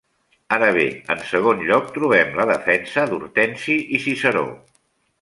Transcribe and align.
Ara 0.55 0.69
bé, 0.77 0.85
en 1.15 1.21
segon 1.33 1.61
lloc, 1.69 1.93
trobem 1.99 2.33
la 2.41 2.49
defensa 2.55 3.07
d'Hortensi 3.13 3.81
i 3.99 4.05
Ciceró. 4.09 4.47